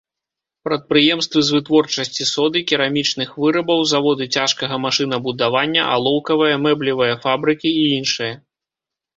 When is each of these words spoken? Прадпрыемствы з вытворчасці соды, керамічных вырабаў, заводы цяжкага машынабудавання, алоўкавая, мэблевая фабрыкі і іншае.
Прадпрыемствы 0.67 1.39
з 1.49 1.53
вытворчасці 1.55 2.23
соды, 2.29 2.57
керамічных 2.71 3.29
вырабаў, 3.45 3.85
заводы 3.93 4.29
цяжкага 4.39 4.75
машынабудавання, 4.87 5.81
алоўкавая, 5.99 6.51
мэблевая 6.67 7.15
фабрыкі 7.27 7.69
і 7.85 7.89
іншае. 8.01 8.33